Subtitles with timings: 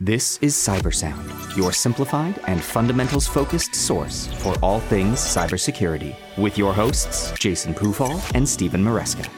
[0.00, 6.72] This is Cybersound, your simplified and fundamentals focused source for all things cybersecurity, with your
[6.72, 9.28] hosts, Jason Pufahl and Stephen Maresca.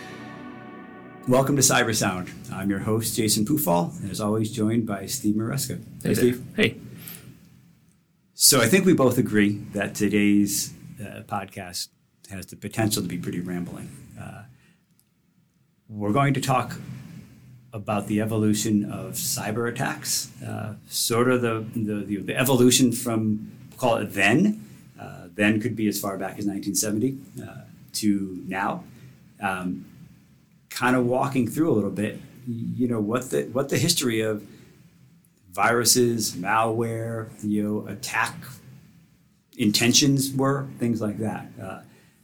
[1.26, 2.28] Welcome to Cybersound.
[2.52, 5.78] I'm your host, Jason Pufahl, and as always, joined by Steve Maresca.
[6.02, 6.44] Hey, hey Steve.
[6.54, 6.76] Hey.
[8.34, 11.88] So I think we both agree that today's uh, podcast
[12.28, 13.88] has the potential to be pretty rambling.
[14.20, 14.42] Uh,
[15.88, 16.76] we're going to talk
[17.72, 23.96] about the evolution of cyber attacks, uh, sort of the, the, the, evolution from, call
[23.96, 24.64] it then,
[25.00, 27.60] uh, then could be as far back as 1970 uh,
[27.92, 28.82] to now.
[29.40, 29.86] Um,
[30.68, 34.44] kind of walking through a little bit, you know, what the, what the history of
[35.52, 38.34] viruses, malware, you know, attack
[39.56, 41.46] intentions were, things like that.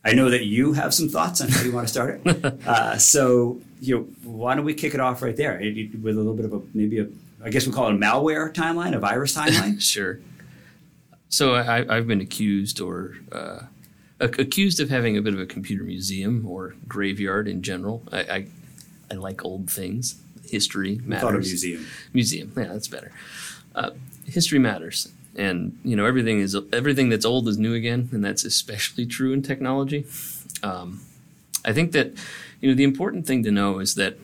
[0.06, 2.60] I know that you have some thoughts on how you want to start it.
[2.66, 6.34] Uh, so, you know, why don't we kick it off right there with a little
[6.34, 7.06] bit of a maybe a
[7.42, 9.80] I guess we call it a malware timeline, a virus timeline.
[9.94, 10.20] sure.
[11.28, 13.60] So I, have been accused or uh,
[14.20, 18.02] accused of having a bit of a computer museum or graveyard in general.
[18.10, 18.46] I, I,
[19.10, 20.20] I like old things.
[20.44, 21.46] History matters.
[21.46, 21.86] museum.
[22.12, 22.52] Museum.
[22.56, 23.12] Yeah, that's better.
[23.74, 23.90] Uh,
[24.24, 28.44] history matters, and you know everything is everything that's old is new again, and that's
[28.44, 30.06] especially true in technology.
[30.62, 31.00] Um,
[31.64, 32.12] I think that
[32.60, 34.16] you know the important thing to know is that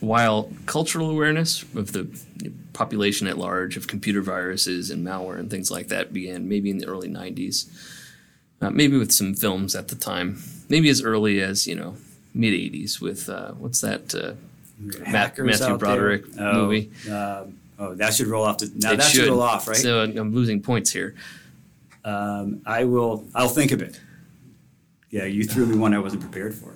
[0.00, 2.08] while cultural awareness of the
[2.72, 6.78] population at large of computer viruses and malware and things like that began maybe in
[6.78, 7.68] the early 90s,
[8.60, 11.96] uh, maybe with some films at the time, maybe as early as you know
[12.34, 14.34] mid 80s with uh, what's that uh,
[15.48, 16.90] Matthew Broderick oh, movie.
[17.10, 18.58] Um, oh, that should roll off.
[18.58, 19.20] The, now it that should.
[19.22, 19.76] should roll off, right?
[19.76, 21.14] So I'm losing points here.
[22.04, 23.26] Um, I will.
[23.34, 24.00] I'll think of it.
[25.10, 26.74] Yeah, you threw me one I wasn't prepared for.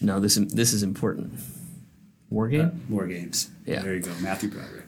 [0.00, 1.32] No, this this is important.
[2.30, 2.60] War game.
[2.62, 3.50] Uh, war games.
[3.66, 3.82] Yeah.
[3.82, 4.86] There you go, Matthew Broderick.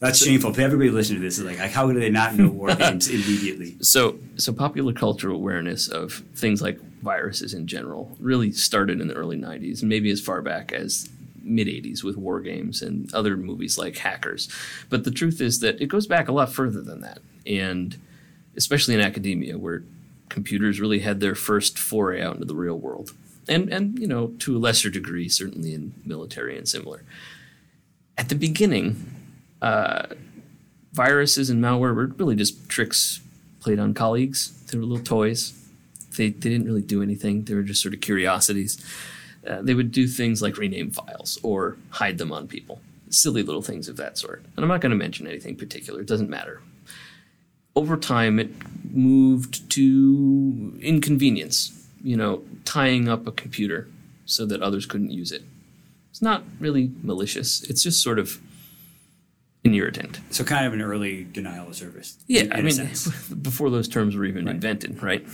[0.00, 0.50] That's so, shameful.
[0.60, 3.76] Everybody listening to this is like, how do they not know war games immediately?
[3.80, 9.14] So, so popular cultural awareness of things like viruses in general really started in the
[9.14, 11.08] early '90s, maybe as far back as
[11.48, 14.48] mid 80s with war games and other movies like Hackers.
[14.88, 17.20] But the truth is that it goes back a lot further than that.
[17.46, 17.96] And
[18.56, 19.84] especially in academia, where
[20.28, 23.12] computers really had their first foray out into the real world.
[23.48, 27.02] And, and you know, to a lesser degree, certainly in military and similar.
[28.18, 29.10] At the beginning,
[29.62, 30.06] uh,
[30.92, 33.20] viruses and malware were really just tricks
[33.60, 34.50] played on colleagues.
[34.66, 35.54] They were little toys.
[36.16, 37.44] They, they didn't really do anything.
[37.44, 38.84] They were just sort of curiosities.
[39.48, 42.80] Uh, they would do things like rename files or hide them on people.
[43.08, 44.44] Silly little things of that sort.
[44.54, 46.00] And I'm not going to mention anything particular.
[46.00, 46.60] It doesn't matter.
[47.74, 48.50] Over time, it
[48.92, 51.74] moved to inconvenience.
[52.02, 53.88] You know, tying up a computer
[54.24, 55.42] so that others couldn't use it.
[56.10, 57.62] It's not really malicious.
[57.64, 58.40] It's just sort of
[59.64, 60.20] an irritant.
[60.30, 62.18] So kind of an early denial of service.
[62.26, 62.76] Yeah, I mean,
[63.42, 64.54] before those terms were even right.
[64.54, 65.26] invented, right?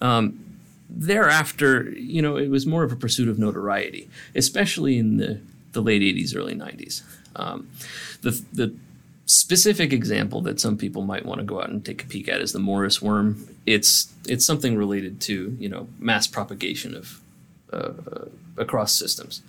[0.00, 0.47] Um,
[0.88, 5.40] thereafter, you know, it was more of a pursuit of notoriety, especially in the,
[5.72, 7.02] the late 80s, early 90s.
[7.36, 7.68] Um,
[8.22, 8.74] the, the
[9.26, 12.40] specific example that some people might want to go out and take a peek at
[12.40, 13.46] is the Morris worm.
[13.66, 17.20] It's, it's something related to, you know, mass propagation of
[17.72, 17.92] uh,
[18.56, 19.42] across systems.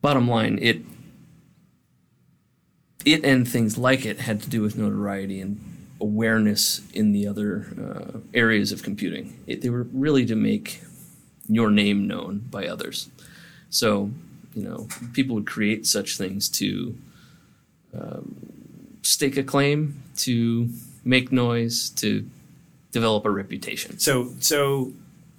[0.00, 0.82] Bottom line, it
[3.04, 5.60] it and things like it had to do with notoriety and
[6.00, 9.38] awareness in the other uh, areas of computing.
[9.46, 10.80] It, they were really to make
[11.48, 13.08] your name known by others.
[13.70, 14.10] So,
[14.54, 16.96] you know, people would create such things to
[17.94, 18.36] um,
[19.02, 20.68] stake a claim, to
[21.04, 22.28] make noise, to
[22.92, 23.98] develop a reputation.
[23.98, 24.92] So, so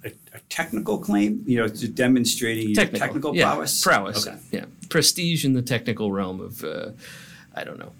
[0.04, 3.82] a, a technical claim, you know, to demonstrating technical, technical yeah, prowess.
[3.82, 4.38] Prowess, okay.
[4.50, 6.90] yeah, prestige in the technical realm of, uh,
[7.54, 7.92] I don't know,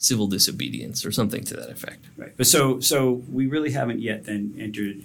[0.00, 2.06] civil disobedience or something to that effect.
[2.16, 2.36] Right.
[2.36, 5.02] But so so we really haven't yet then entered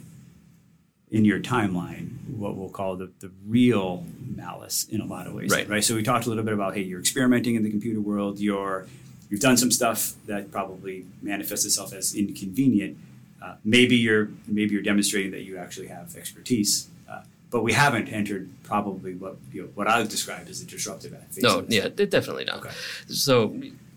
[1.12, 4.06] in your timeline what we'll call the, the real
[4.36, 5.52] malice in a lot of ways.
[5.52, 5.70] Right.
[5.70, 5.84] Right.
[5.84, 8.88] So we talked a little bit about hey, you're experimenting in the computer world, you're
[9.30, 12.98] you've done some stuff that probably manifests itself as inconvenient.
[13.44, 16.88] Uh, maybe you're maybe you're demonstrating that you actually have expertise.
[17.10, 17.22] Uh,
[17.52, 21.12] but we haven't entered probably what you know, what I would describe as a disruptive
[21.32, 21.44] phase.
[21.44, 22.60] No, yeah, it definitely not.
[22.60, 22.72] Okay.
[23.08, 23.54] So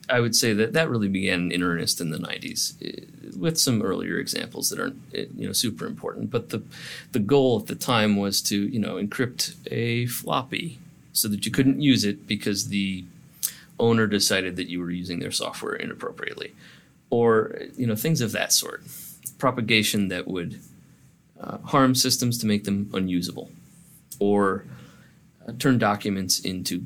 [0.09, 3.05] I would say that that really began in earnest in the 90s, eh,
[3.37, 6.31] with some earlier examples that aren't eh, you know super important.
[6.31, 6.63] But the
[7.13, 10.79] the goal at the time was to you know encrypt a floppy
[11.13, 13.05] so that you couldn't use it because the
[13.79, 16.55] owner decided that you were using their software inappropriately,
[17.11, 18.83] or you know things of that sort.
[19.39, 20.59] Propagation that would
[21.41, 23.51] uh, harm systems to make them unusable,
[24.19, 24.65] or
[25.47, 26.85] uh, turn documents into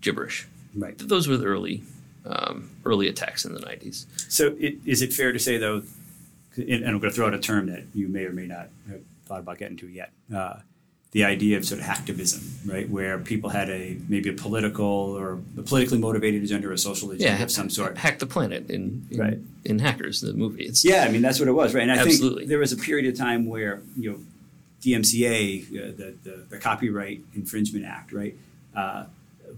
[0.00, 0.46] gibberish.
[0.74, 0.96] Right.
[0.96, 1.82] Those were the early
[2.26, 4.06] um, early attacks in the 90s.
[4.30, 5.82] So, it, is it fair to say, though,
[6.56, 9.00] and I'm going to throw out a term that you may or may not have
[9.26, 10.10] thought about getting to yet.
[10.34, 10.56] Uh,
[11.12, 15.40] the idea of sort of hacktivism, right, where people had a maybe a political or
[15.58, 17.98] a politically motivated agenda or a social agenda yeah, of some sort.
[17.98, 19.38] Hack the planet in in, Right.
[19.64, 20.64] in Hackers, the movie.
[20.64, 21.82] It's Yeah, I mean that's what it was, right?
[21.82, 22.42] And I Absolutely.
[22.42, 24.18] think there was a period of time where you know
[24.82, 28.36] DMCA, uh, the, the the Copyright Infringement Act, right?
[28.74, 29.06] Uh,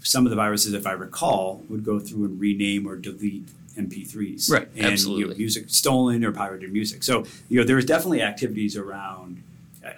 [0.02, 3.46] some of the viruses, if I recall, would go through and rename or delete
[3.76, 5.34] MP3s, Right, And, You know, absolutely.
[5.36, 7.02] music stolen or pirated music.
[7.02, 9.42] So you know there was definitely activities around.
[9.84, 9.90] Uh,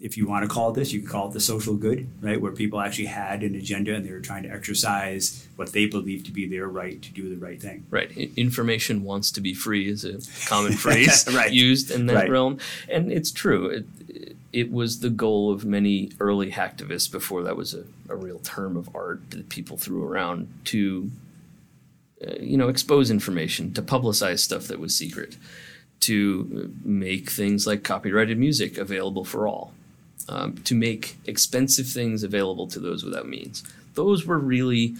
[0.00, 2.38] if you want to call it this, you can call it the social good, right?
[2.40, 6.26] Where people actually had an agenda and they were trying to exercise what they believed
[6.26, 7.86] to be their right to do the right thing.
[7.90, 8.10] Right.
[8.36, 10.18] Information wants to be free is a
[10.48, 11.50] common phrase Right.
[11.52, 12.30] used in that Right.
[12.30, 12.58] realm.
[12.90, 13.68] And it's true.
[13.68, 18.38] It, it was the goal of many early hacktivists before that was a, a real
[18.38, 21.10] term of art that people threw around to,
[22.26, 25.36] uh, you know, expose information, to publicize stuff that was secret,
[26.00, 29.72] to make things like copyrighted music available for all,
[30.28, 33.62] um, to make expensive things available to those without means.
[33.94, 34.94] Those were really,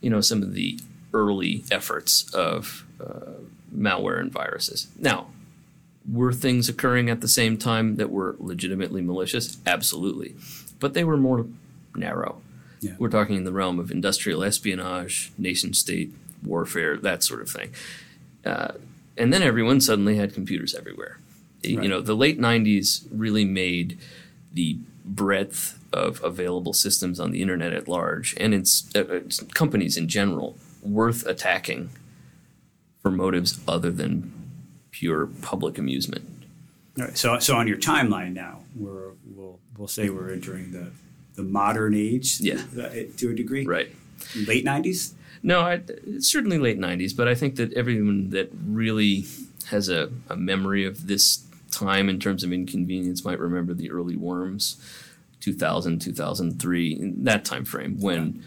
[0.00, 0.78] you know, some of the
[1.12, 3.40] early efforts of uh,
[3.74, 4.88] malware and viruses.
[4.98, 5.28] Now,
[6.10, 9.56] were things occurring at the same time that were legitimately malicious?
[9.66, 10.34] Absolutely.
[10.78, 11.46] But they were more
[11.94, 12.42] narrow.
[12.80, 12.92] Yeah.
[12.98, 16.12] We're talking in the realm of industrial espionage, nation state
[16.42, 17.72] warfare, that sort of thing.
[18.44, 18.72] Uh,
[19.16, 21.18] and then everyone suddenly had computers everywhere.
[21.64, 21.82] Right.
[21.82, 23.98] You know, the late 90s really made
[24.52, 29.20] the breadth of available systems on the internet at large and its uh, uh,
[29.54, 31.90] companies in general worth attacking
[33.00, 34.33] for motives other than
[34.94, 36.24] pure public amusement.
[36.96, 37.18] All right.
[37.18, 40.92] So, so on your timeline now, we're, we'll we'll say we're entering the
[41.34, 42.62] the modern age, Yeah.
[42.78, 43.90] uh, to a degree, Right.
[44.46, 45.14] Late nineties.
[45.42, 45.82] No, I,
[46.20, 49.26] certainly late 90s, but I think that everyone that really
[49.66, 54.16] has a, a memory of this time in terms of inconvenience might remember the early
[54.16, 54.76] worms,
[55.40, 58.42] 2000, 2003, in that time frame when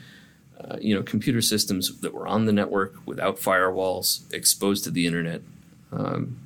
[0.60, 5.06] uh, you know computer systems that were on the network without firewalls, exposed to the
[5.06, 5.42] internet,
[5.92, 6.40] um,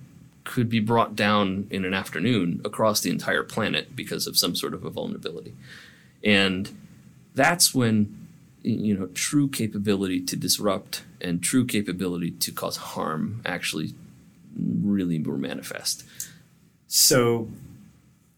[0.44, 4.74] could be brought down in an afternoon across the entire planet because of some sort
[4.74, 5.54] of a vulnerability,
[6.24, 6.72] and
[7.36, 8.28] that's when
[8.64, 13.94] you know true capability to disrupt and true capability to cause harm actually
[14.56, 16.04] really were manifest.
[16.88, 17.48] So,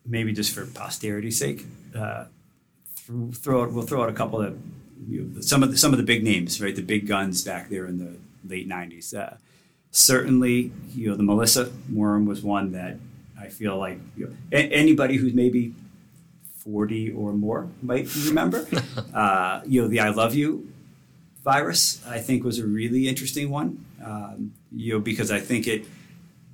[0.06, 1.66] maybe just for posterity's sake,
[1.96, 2.26] uh,
[2.96, 4.58] throw, out, we'll throw out a couple of
[5.08, 6.76] you know, some of the, some of the big names, right?
[6.76, 8.16] The big guns back there in the
[8.48, 9.14] late nineties.
[9.14, 9.38] Uh,
[9.94, 12.98] certainly, you know, the Melissa worm was one that
[13.40, 15.74] I feel like you know, a- anybody who's maybe
[16.58, 18.68] 40 or more might remember.
[19.14, 20.74] uh, you know, the I love you
[21.44, 23.86] virus, I think, was a really interesting one.
[24.04, 25.86] Um, you know, because I think it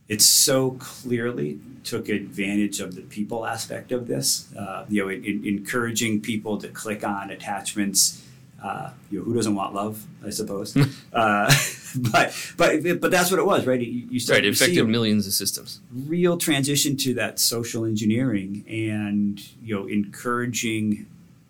[0.08, 4.54] it so clearly took advantage of the people aspect of this.
[4.56, 8.26] Uh, you know, in, in encouraging people to click on attachments.
[8.64, 10.06] Uh, you know, who doesn't want love?
[10.26, 10.76] I suppose.
[11.14, 11.54] uh,
[12.12, 13.80] but but but that's what it was, right?
[13.80, 15.80] You, you start Right, it affected millions of systems.
[15.94, 21.06] real transition to that social engineering and you know encouraging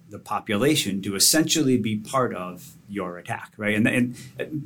[0.09, 3.75] the population to essentially be part of your attack, right?
[3.75, 4.15] And, and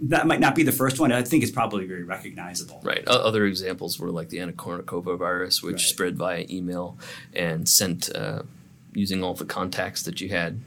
[0.04, 1.12] that might not be the first one.
[1.12, 2.80] I think it's probably very recognizable.
[2.82, 3.06] Right.
[3.06, 5.82] Other examples were like the Anna Kournikova virus, which Right.
[5.82, 6.98] spread via email
[7.34, 8.44] and sent uh,
[8.94, 10.62] using all the contacts that you had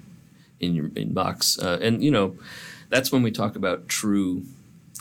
[0.61, 1.63] in your inbox.
[1.63, 2.37] Uh, and you know,
[2.89, 4.45] that's when we talk about true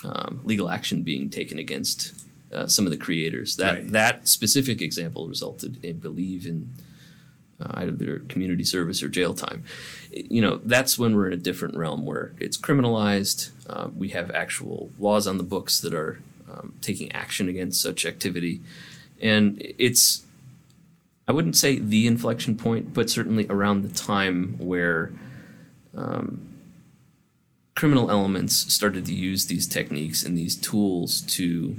[0.03, 2.13] um, legal action being taken against
[2.53, 3.55] uh, some of the creators.
[3.57, 3.91] That Right.
[3.91, 6.69] that specific example resulted, I believe, in
[7.59, 9.63] uh, either community service or jail time.
[10.11, 13.51] You know, that's when we're in a different realm where it's criminalized.
[13.69, 16.19] Uh, we have actual laws on the books that are
[16.51, 18.61] um, taking action against such activity,
[19.21, 20.23] and it's
[21.27, 25.11] I wouldn't say the inflection point, but certainly around the time where
[25.95, 26.49] um,
[27.75, 31.75] criminal elements started to use these techniques and these tools to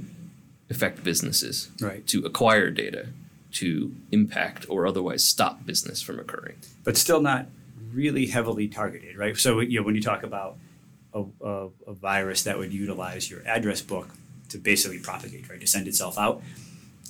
[0.69, 2.05] affect businesses, Right.
[2.07, 3.07] to acquire data,
[3.53, 6.57] to impact or otherwise stop business from occurring.
[6.83, 7.47] But still not
[7.93, 9.35] really heavily targeted, right?
[9.37, 10.57] So you know when you talk about
[11.13, 14.09] a, a, a virus that would utilize your address book
[14.49, 16.43] to basically propagate, right, to send itself out,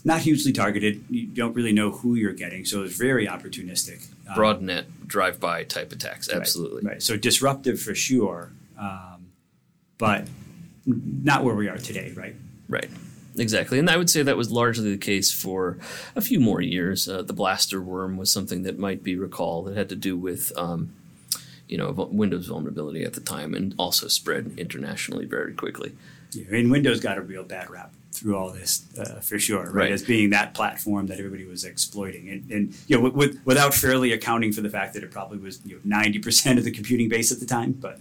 [0.05, 1.03] not hugely targeted.
[1.09, 4.07] You don't really know who you're getting, so it's very opportunistic.
[4.35, 4.85] Broad net,
[5.39, 6.83] by type attacks, Right, absolutely.
[6.83, 7.01] Right.
[7.01, 9.27] So disruptive for sure, um,
[9.97, 10.27] but
[10.85, 12.35] not where we are today, right?
[12.69, 12.89] Right.
[13.37, 13.77] Exactly.
[13.77, 15.77] And I would say that was largely the case for
[16.15, 17.07] a few more years.
[17.07, 19.69] Uh, the blaster worm was something that might be recalled.
[19.69, 20.93] It had to do with, um,
[21.67, 25.93] you know, Windows vulnerability at the time, and also spread internationally very quickly.
[26.31, 29.73] Yeah, and Windows got a real bad rap through all this uh, for sure, right?
[29.73, 29.91] Right.
[29.91, 33.73] As being that platform that everybody was exploiting, and, and you know, with, with, without
[33.73, 36.71] fairly accounting for the fact that it probably was you know ninety percent of the
[36.71, 37.71] computing base at the time.
[37.73, 37.99] But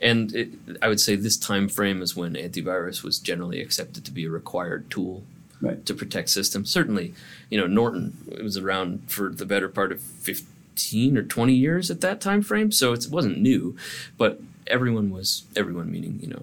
[0.00, 0.50] And it,
[0.82, 4.30] I would say this time frame is when antivirus was generally accepted to be a
[4.30, 5.22] required tool
[5.60, 5.86] Right.
[5.86, 6.68] to protect systems.
[6.70, 7.14] Certainly,
[7.48, 12.02] you know, Norton was around for the better part of 15 or 20 years at
[12.02, 13.74] that time frame, so it wasn't new,
[14.18, 16.42] but everyone was everyone meaning, you know,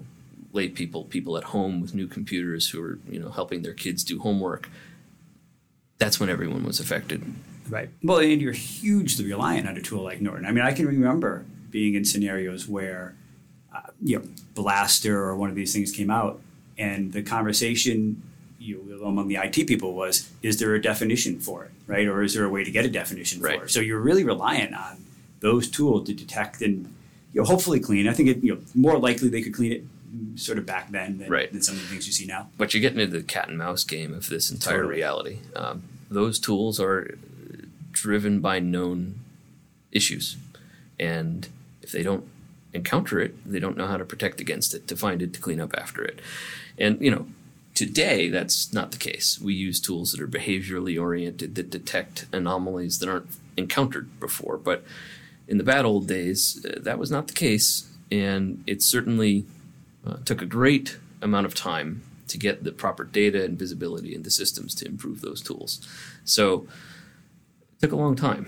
[0.52, 4.04] lay people, people at home with new computers who are you know, helping their kids
[4.04, 4.68] do homework.
[5.98, 7.22] That's when everyone was affected.
[7.68, 7.88] Right.
[8.02, 10.44] Well, and you're hugely reliant on a tool like Norton.
[10.44, 13.14] I mean, I can remember being in scenarios where,
[13.74, 16.40] uh, you know, Blaster or one of these things came out,
[16.76, 18.22] and the conversation
[18.58, 22.06] you know, among the IT people was, is there a definition for it, right?
[22.06, 23.58] Or is there a way to get a definition Right.
[23.58, 23.70] for it?
[23.70, 25.04] So you're really reliant on
[25.40, 26.92] those tools to detect and,
[27.32, 28.06] you know, hopefully clean.
[28.06, 29.84] I think it, you know, more likely they could clean it
[30.34, 31.50] sort of back then than, Right.
[31.52, 32.50] than some of the things you see now.
[32.58, 34.94] But you're getting into the cat and mouse game of this entire Totally.
[34.96, 35.38] reality.
[35.56, 37.16] Um, those tools are
[37.92, 39.20] driven by known
[39.90, 40.36] issues,
[40.98, 41.48] and
[41.82, 42.24] if they don't
[42.72, 45.60] encounter it, they don't know how to protect against it, to find it, to clean
[45.60, 46.20] up after it.
[46.78, 47.26] And you know,
[47.74, 49.38] today that's not the case.
[49.40, 54.56] We use tools that are behaviorally oriented that detect anomalies that aren't encountered before.
[54.58, 54.84] But
[55.48, 59.44] in the bad old days, uh, that was not the case, and it certainly
[60.06, 64.30] uh, took a great amount of time to get the proper data and visibility into
[64.30, 65.86] systems to improve those tools.
[66.24, 66.66] So
[67.72, 68.46] it took a long time.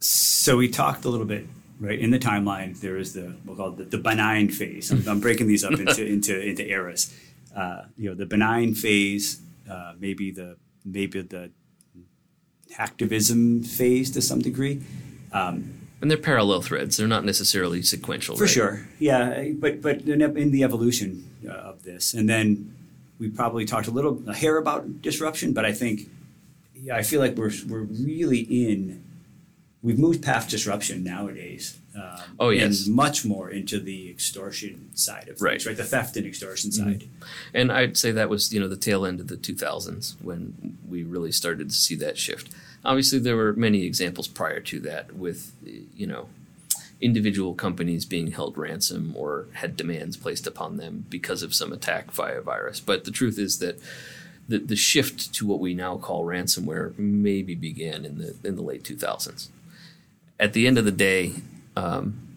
[0.00, 1.46] So we talked a little bit,
[1.78, 1.98] right?
[1.98, 4.90] In the timeline, there is the we'll call it the, the benign phase.
[4.90, 7.14] I'm, I'm breaking these up into into into eras.
[7.54, 11.50] Uh, you know, the benign phase, uh, maybe the maybe the
[12.72, 14.82] hacktivism phase to some degree.
[15.32, 16.96] Um, And they're parallel threads.
[16.96, 18.36] They're not necessarily sequential.
[18.36, 18.50] for right?
[18.50, 19.48] sure, yeah.
[19.54, 22.74] But but in, the evolution uh, of this, and then
[23.18, 26.08] we probably talked a little a hair about disruption, but I think
[26.74, 29.04] yeah, I feel like we're we're really in.
[29.82, 31.78] We've moved past disruption nowadays.
[31.96, 32.86] Um, Oh, yes.
[32.86, 35.66] and much more into the extortion side of things, Right.
[35.66, 35.76] right?
[35.76, 37.04] The theft and extortion side.
[37.54, 41.02] And I'd say that was, you know, the tail end of the 2000s when we
[41.02, 42.48] really started to see that shift.
[42.84, 45.52] Obviously, there were many examples prior to that with,
[45.94, 46.28] you know,
[47.00, 52.10] individual companies being held ransom or had demands placed upon them because of some attack
[52.10, 52.80] via virus.
[52.80, 53.80] But the truth is that
[54.48, 58.62] the, the shift to what we now call ransomware maybe began in the in the
[58.62, 59.48] late 2000s.
[60.38, 61.34] At the end of the day,
[61.76, 62.36] um,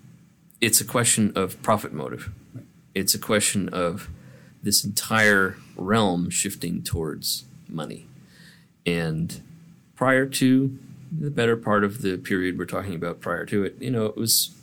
[0.62, 2.32] it's a question of profit motive.
[2.94, 4.10] It's a question of
[4.62, 8.08] this entire realm shifting towards money.
[8.86, 9.42] And
[10.04, 10.78] prior to
[11.18, 14.18] the better part of the period we're talking about prior to it, you know, it
[14.18, 14.54] was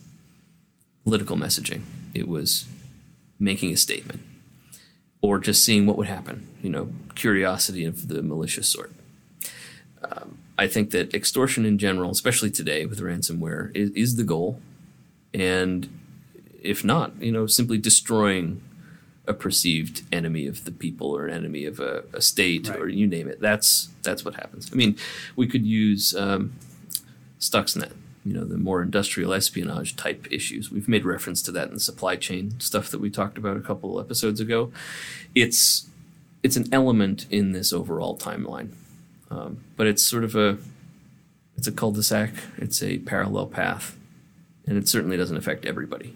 [1.02, 1.80] political messaging.
[2.12, 2.68] It was
[3.38, 4.20] making a statement
[5.22, 8.92] or just seeing what would happen, you know, curiosity of the malicious sort.
[10.04, 14.60] Um, I think that extortion in general, especially today with ransomware, is, is the goal.
[15.32, 15.88] And
[16.62, 18.60] if not, you know, simply destroying
[19.30, 22.78] a perceived enemy of the people or an enemy of a, a state Right.
[22.80, 23.40] or you name it.
[23.40, 24.68] That's that's what happens.
[24.72, 24.96] I mean,
[25.36, 26.52] we could use um,
[27.38, 27.92] Stuxnet,
[28.24, 30.70] you know, the more industrial espionage type issues.
[30.70, 33.60] We've made reference to that in the supply chain stuff that we talked about a
[33.60, 34.72] couple episodes ago.
[35.34, 35.88] It's
[36.42, 38.70] it's an element in this overall timeline,
[39.30, 40.58] um, but it's sort of a
[41.56, 42.32] it's a cul-de-sac.
[42.58, 43.96] It's a parallel path,
[44.66, 46.14] and it certainly doesn't affect everybody.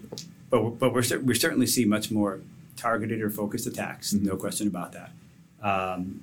[0.49, 2.39] But we're- but we're we certainly see much more
[2.75, 4.13] targeted or focused attacks.
[4.13, 4.25] Mm-hmm.
[4.25, 5.11] No question about that.
[5.61, 6.21] Um,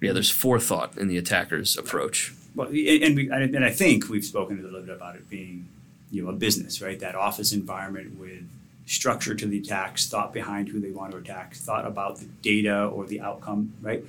[0.00, 2.34] Yeah, there's forethought in the attacker's approach.
[2.54, 5.66] Well, and we, and I think we've spoken a little bit about it being,
[6.10, 7.00] you know, a business, right?
[7.00, 8.42] That office environment with
[8.86, 12.84] structure to the attacks, thought behind who they want to attack, thought about the data
[12.84, 14.04] or the outcome, right?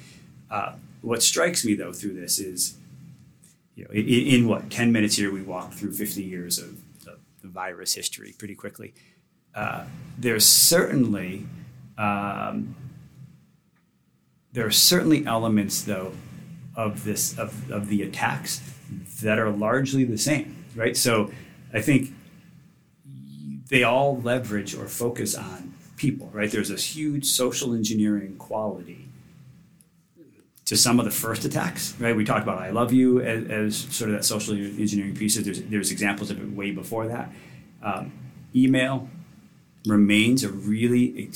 [0.51, 2.77] Uh, what strikes me though through this is,
[3.75, 6.75] you know, in, in what ten minutes here we walk through fifty years of
[7.05, 8.93] the, the virus history pretty quickly.
[9.55, 9.85] Uh,
[10.17, 11.45] there's certainly
[11.97, 12.75] um,
[14.55, 16.13] there are certainly elements though
[16.75, 18.61] of this of, of the attacks
[19.21, 20.97] that are largely the same right?
[20.97, 21.31] So
[21.73, 22.13] i think
[23.69, 26.51] they all leverage or focus on people right?
[26.51, 29.07] There's this huge social engineering quality
[30.65, 32.15] to some of the first attacks right?
[32.15, 35.35] We talked about i love you as, as sort of that social engineering piece.
[35.37, 37.31] there's, there's examples of it way before that.
[37.83, 38.11] Um,
[38.55, 39.09] email
[39.85, 41.29] remains a really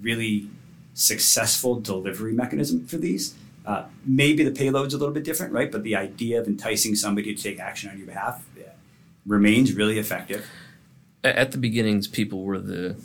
[0.00, 0.48] really
[0.94, 3.34] successful delivery mechanism for these.
[3.66, 5.70] Uh, maybe the payload's a little bit different, right?
[5.70, 8.46] But the idea of enticing somebody to take action on your behalf
[9.26, 10.48] remains really effective.
[11.24, 12.96] At the beginnings, people were the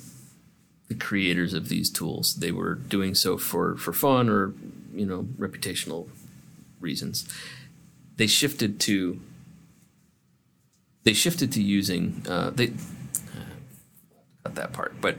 [0.87, 2.35] the creators of these tools.
[2.35, 4.53] They were doing so for for fun or
[4.93, 6.09] you know reputational
[6.79, 7.27] reasons.
[8.17, 9.19] They shifted to
[11.03, 12.73] they shifted to using uh, they
[14.51, 15.17] cut that part, but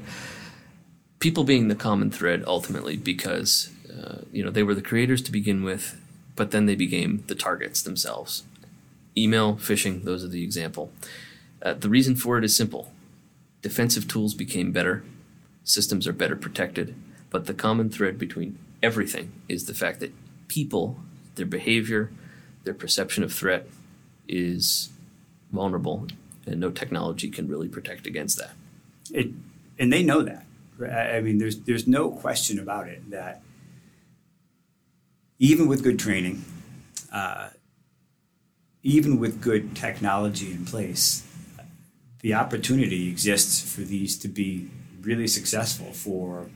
[1.18, 5.32] people being the common thread ultimately because uh, you know they were the creators to
[5.32, 6.00] begin with,
[6.36, 8.44] but then they became the targets themselves.
[9.16, 10.90] Email, phishing, those are the example.
[11.60, 12.92] Uh, the reason for it is simple.
[13.60, 15.04] Defensive tools became better,
[15.64, 16.94] systems are better protected,
[17.30, 20.12] but the common thread between everything is the fact that
[20.48, 20.96] people,
[21.36, 22.10] their behavior,
[22.64, 23.68] their perception of threat
[24.26, 24.90] is
[25.52, 26.08] vulnerable,
[26.46, 28.52] and no technology can really protect against that.
[29.12, 29.28] It,
[29.78, 30.46] and they know that.
[30.80, 33.42] I mean, there's there's no question about it that
[35.38, 36.44] even with good training,
[37.12, 37.50] uh,
[38.82, 41.26] even with good technology in place,
[42.20, 44.70] the opportunity exists for these to be
[45.02, 46.46] really successful for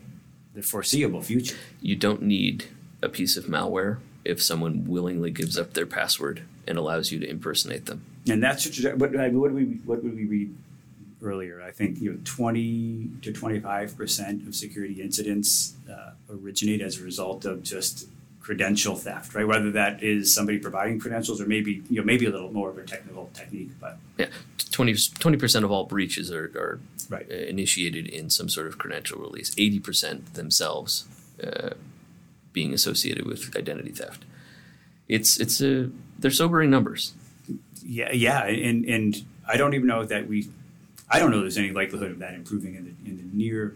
[0.54, 1.56] the foreseeable future.
[1.80, 2.66] You don't need
[3.02, 7.28] a piece of malware if someone willingly gives up their password and allows you to
[7.28, 8.04] impersonate them.
[8.28, 10.56] And that's what, what, what, we, what would we read
[11.22, 11.62] earlier?
[11.62, 17.04] I think you know, 20 to 25 percent of security incidents uh, originate as a
[17.04, 18.08] result of just
[18.40, 19.46] credential theft, right?
[19.46, 22.78] Whether that is somebody providing credentials or maybe you know maybe a little more of
[22.78, 24.26] a technical technique, but yeah,
[24.70, 27.28] 20 percent of all breaches are, are right.
[27.28, 29.54] initiated in some sort of credential release.
[29.58, 31.06] Eighty percent themselves
[31.42, 31.70] uh,
[32.52, 34.24] being associated with identity theft.
[35.08, 37.14] It's it's a they're sobering numbers.
[37.82, 40.48] Yeah, yeah, and and I don't even know that we,
[41.08, 43.74] I don't know there's any likelihood of that improving in the in the near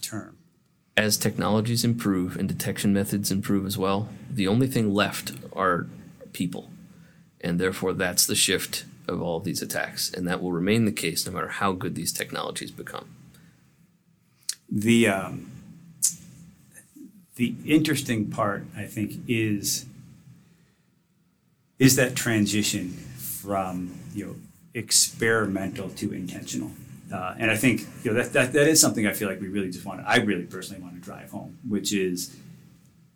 [0.00, 0.36] term
[0.96, 5.86] as technologies improve and detection methods improve as well, the only thing left are
[6.32, 6.70] people.
[7.40, 10.12] And therefore, that's the shift of all of these attacks.
[10.12, 13.08] And that will remain the case no matter how good these technologies become.
[14.70, 15.50] The, um,
[17.36, 19.86] the interesting part, I think, is,
[21.78, 24.36] is that transition from you know,
[24.74, 26.70] experimental to intentional.
[27.12, 29.48] Uh, and I think you know that, that that is something I feel like we
[29.48, 30.00] really just want.
[30.00, 32.34] To, I really personally want to drive home, which is,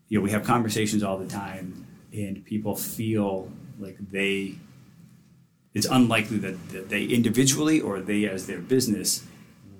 [0.08, 4.56] you know, we have conversations all the time, and people feel like they.
[5.72, 9.26] It's unlikely that, that they individually or they as their business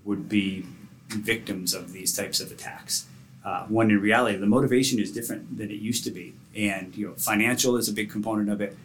[0.04, 0.66] would be
[1.08, 3.06] victims of these types of attacks.
[3.44, 7.08] Uh, when in reality, the motivation is different than it used to be, and you
[7.08, 8.76] know, financial is a big component of it.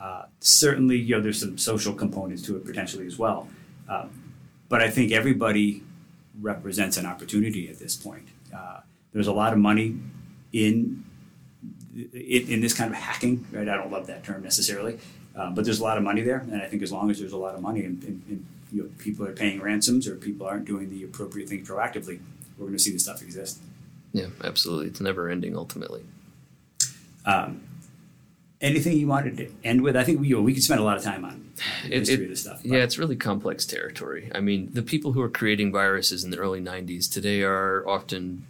[0.00, 3.48] Uh, certainly, you know, there's some social components to it potentially as well.
[3.88, 4.06] Uh,
[4.68, 5.82] but I think everybody
[6.40, 8.28] represents an opportunity at this point.
[8.54, 8.80] Uh,
[9.12, 9.98] there's a lot of money
[10.52, 11.04] in,
[11.94, 13.46] in, in this kind of hacking.
[13.52, 13.68] Right?
[13.68, 14.98] I don't love that term necessarily,
[15.36, 17.32] uh, but there's a lot of money there, and I think as long as there's
[17.32, 20.46] a lot of money and, and, and you know, people are paying ransoms or people
[20.46, 22.20] aren't doing the appropriate things proactively,
[22.56, 23.60] we're going to see this stuff exist.
[24.12, 24.86] Yeah, absolutely.
[24.86, 26.04] It's never ending ultimately.
[27.26, 27.62] Um,
[28.60, 29.96] anything you wanted to end with?
[29.96, 32.28] I think we, we could spend a lot of time on the history it, of
[32.28, 32.60] this stuff.
[32.62, 32.70] But.
[32.70, 34.30] Yeah, it's really complex territory.
[34.34, 38.46] I mean, the people who are creating viruses in the early 90s today are often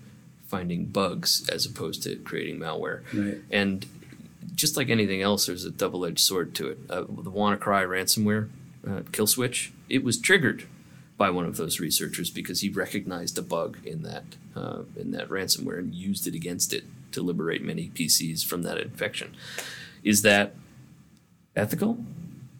[0.46, 3.02] finding bugs as opposed to creating malware.
[3.14, 3.40] Right.
[3.50, 3.86] And
[4.54, 6.78] just like anything else, there's a double edged sword to it.
[6.90, 8.48] Uh, the WannaCry ransomware
[8.88, 10.66] uh, kill switch, it was triggered
[11.16, 14.24] by one of those researchers because he recognized a bug in that
[14.56, 18.78] uh, in that ransomware and used it against it to liberate many PCs from that
[18.78, 19.34] infection.
[20.02, 20.54] Is that
[21.56, 21.98] ethical?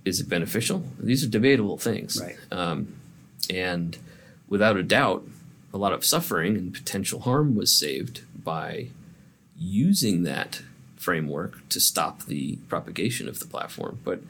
[0.04, 0.84] Is it beneficial?
[0.98, 2.20] These are debatable things.
[2.20, 2.36] Right.
[2.50, 2.94] Um,
[3.48, 3.98] and
[4.48, 5.26] without a doubt,
[5.72, 8.88] a lot of suffering and potential harm was saved by
[9.56, 10.62] using that
[10.96, 14.00] framework to stop the propagation of the platform.
[14.04, 14.20] But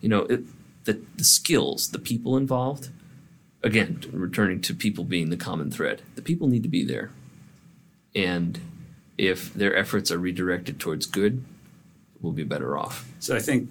[0.00, 0.44] you know, it,
[0.84, 2.88] the the skills, the people involved.
[3.62, 7.10] Again, returning to people being the common thread, the people need to be there,
[8.14, 8.58] and
[9.18, 11.44] if their efforts are redirected towards good,
[12.20, 13.08] we'll be better off.
[13.20, 13.70] So I think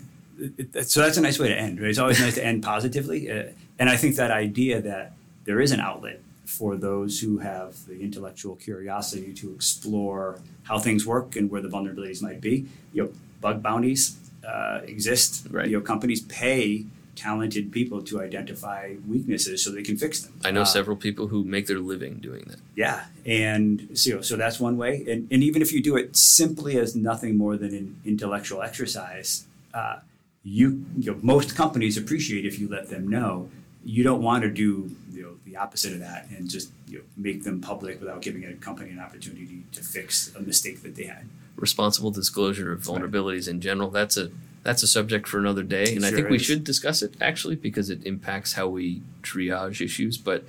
[0.83, 1.01] so.
[1.01, 1.79] That's a nice way to end.
[1.79, 1.89] Right?
[1.89, 3.43] It's always nice to end positively, uh,
[3.77, 5.13] and I think that idea that
[5.45, 11.05] there is an outlet for those who have the intellectual curiosity to explore how things
[11.05, 12.65] work and where the vulnerabilities might be.
[12.93, 13.09] You know,
[13.39, 15.47] bug bounties uh, exist.
[15.51, 15.67] Right.
[15.69, 16.85] You know, companies pay
[17.19, 20.33] talented people to identify weaknesses so they can fix them.
[20.45, 22.59] I know uh, several people who make their living doing that.
[22.75, 25.05] Yeah, and so so that's one way.
[25.07, 29.45] And, and even if you do it simply as nothing more than an intellectual exercise,
[29.73, 29.99] uh,
[30.43, 33.49] you, you know, most companies appreciate if you let them know.
[33.83, 37.03] You don't want to do you know, the opposite of that and just you know,
[37.17, 41.05] make them public without giving a company an opportunity to fix a mistake that they
[41.05, 41.27] had.
[41.55, 43.89] Responsible disclosure of vulnerabilities in general.
[43.89, 44.31] That's a
[44.69, 47.55] that's a subject for another day, and I Sure think we should discuss it actually
[47.55, 50.15] because it impacts how we triage issues.
[50.19, 50.43] But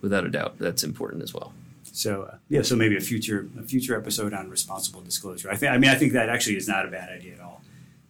[0.00, 1.52] without a doubt, that's important as well.
[1.84, 5.50] So uh, yeah, so maybe a future a future episode on responsible disclosure.
[5.50, 7.60] I think I mean I think that actually is not a bad idea at all.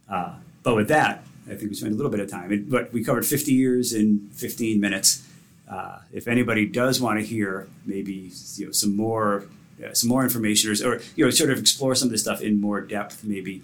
[0.08, 2.52] Uh, but with that, I think we spent a little bit of time.
[2.52, 5.26] It, but we covered 50 years in 15 minutes.
[5.68, 9.46] Uh, if anybody does want to hear maybe you know some more
[9.84, 12.40] uh, some more information or, or you know sort of explore some of this stuff
[12.40, 13.62] in more depth, maybe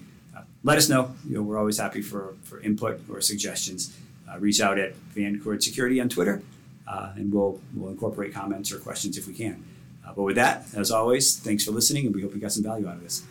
[0.63, 1.13] let us know.
[1.27, 3.97] You know we're always happy for for input or suggestions.
[4.29, 6.41] Uh, reach out at Vancord Security on Twitter,
[6.87, 9.63] uh, and we'll we'll incorporate comments or questions if we can.
[10.05, 12.63] Uh, but with that, as always, thanks for listening, and we hope you got some
[12.63, 13.23] value out of this.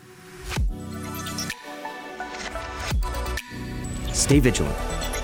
[4.13, 4.77] Stay vigilant.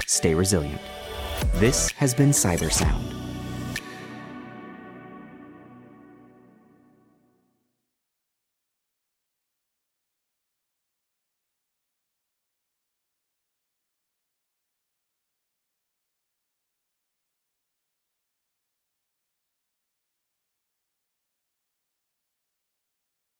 [0.07, 0.81] Stay resilient.
[1.55, 3.18] This has been Cyber Sound.